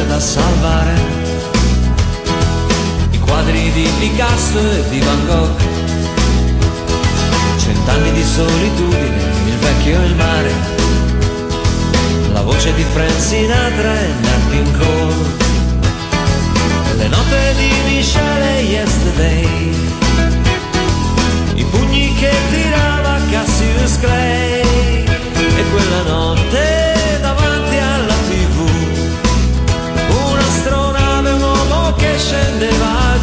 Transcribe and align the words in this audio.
Cose 0.00 0.06
da 0.06 0.20
salvare. 0.20 0.94
I 3.10 3.18
quadri 3.18 3.70
di 3.72 3.88
Picasso 3.98 4.58
e 4.58 4.88
di 4.88 5.00
Van 5.00 5.26
Gogh, 5.26 5.60
cent'anni 7.58 8.12
di 8.12 8.22
solitudine, 8.22 9.22
il 9.46 9.56
vecchio 9.58 10.00
e 10.00 10.04
il 10.06 10.14
mare, 10.14 10.52
la 12.32 12.42
voce 12.42 12.74
di 12.74 12.84
Frank 12.92 13.20
Sinatra 13.20 14.09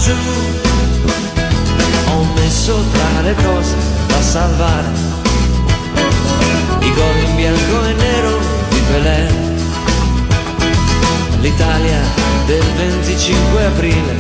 giù. 0.08 0.16
Ho 2.11 2.23
messo 2.36 2.83
tra 2.94 3.22
le 3.22 3.36
cose 3.36 3.75
da 4.08 4.22
salvare 4.22 4.89
i 6.80 6.94
gol 6.94 7.17
in 7.27 7.36
bianco 7.36 7.86
e 7.86 7.94
nero 7.94 8.39
di 8.69 8.81
Pelé. 8.89 9.31
L'Italia 11.41 12.00
del 12.45 12.63
25 12.78 13.66
aprile. 13.66 14.16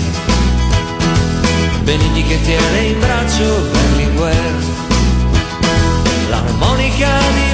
Benigni 1.83 2.23
che 2.27 2.41
tiene 2.41 2.79
in 2.79 2.99
braccio 2.99 3.69
Berlinguer. 3.71 4.53
L'armonica 6.29 7.09
di 7.33 7.46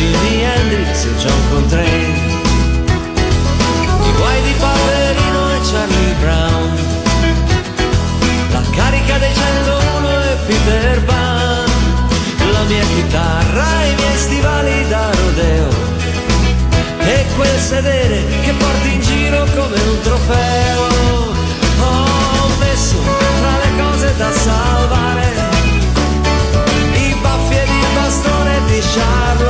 Jimi 0.00 0.42
Hendrix 0.42 1.04
e 1.04 1.14
John 1.18 1.40
Coltrane. 1.50 2.38
I 4.02 4.12
guai 4.16 4.42
di 4.42 4.54
Paperino 4.58 5.50
e 5.50 5.60
Charlie 5.70 6.14
Brown. 6.20 6.70
La 8.50 8.62
carica 8.70 9.18
dei 9.18 9.34
101 9.34 10.20
e 10.22 10.36
Peter 10.46 11.04
Pan. 11.04 11.70
La 12.50 12.62
mia 12.62 12.84
chitarra 12.94 13.82
e 13.82 13.90
i 13.90 13.94
miei 13.94 14.16
stivali 14.16 14.88
da 14.88 15.10
rodeo 15.12 15.68
e 17.00 17.26
quel 17.36 17.58
sedere 17.58 18.24
che 18.42 18.52
porti 18.52 18.94
in 18.94 19.00
giro 19.02 19.44
come 19.54 19.80
un 19.82 20.00
trofeo. 20.02 20.82
Ho 21.82 22.48
messo 22.58 22.96
tra 23.40 23.54
le 23.64 23.82
cose 23.82 24.16
da 24.16 24.32
salvare 24.32 25.28
i 26.94 27.14
baffi 27.20 27.54
ed 27.54 27.68
il 27.68 27.86
bastone 27.94 28.60
di 28.66 28.80
Charlotte, 28.80 29.49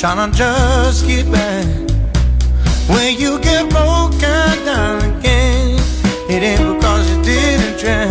trying 0.00 0.32
to 0.32 0.38
just 0.38 1.06
get 1.06 1.30
back. 1.30 1.66
When 2.88 3.20
you 3.20 3.38
get 3.40 3.68
broken 3.68 4.64
down 4.64 5.18
again, 5.18 5.78
it 6.26 6.42
ain't 6.42 6.76
because 6.76 7.10
you 7.10 7.22
didn't 7.22 7.78
try. 7.78 8.08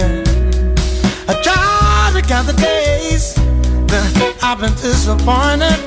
I 1.28 1.34
try 1.42 2.12
to 2.14 2.22
count 2.28 2.46
the 2.46 2.54
days 2.54 3.34
that 3.34 4.38
I've 4.44 4.60
been 4.60 4.74
disappointed. 4.74 5.79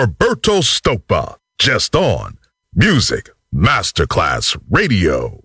Roberto 0.00 0.62
Stoppa. 0.62 1.36
Just 1.58 1.94
on 1.94 2.38
Music 2.74 3.28
Masterclass 3.54 4.56
Radio. 4.70 5.44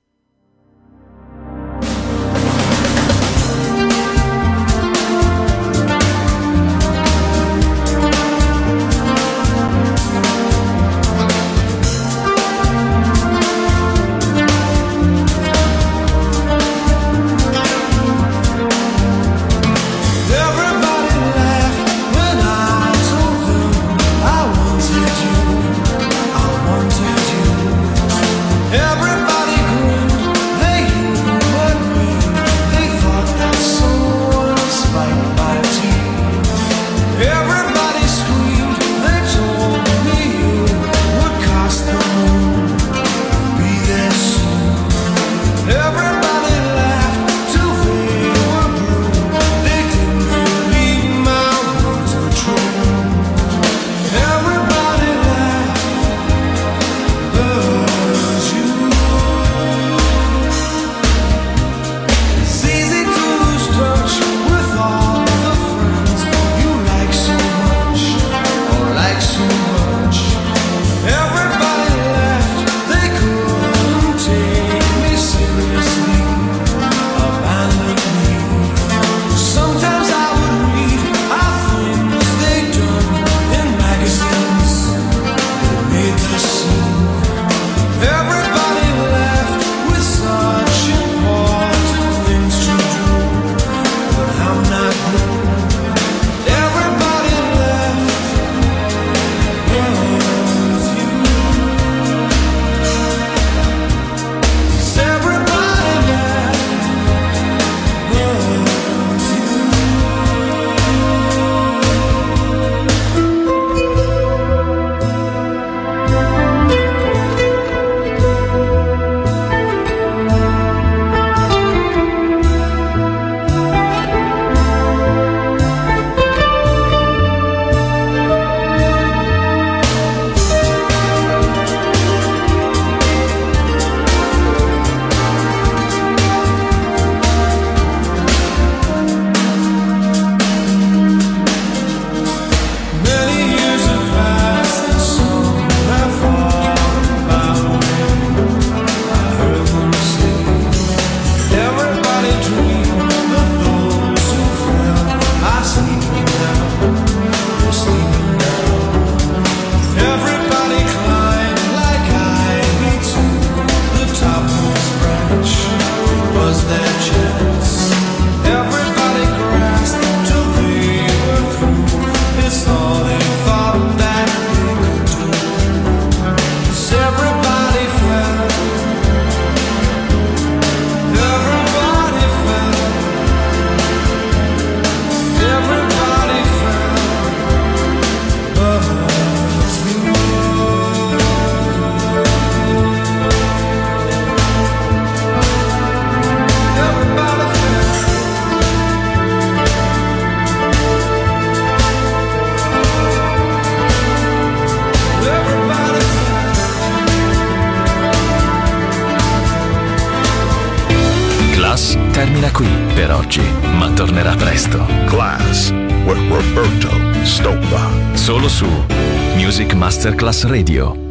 Masterclass 220.01 220.45
Radio. 220.45 221.10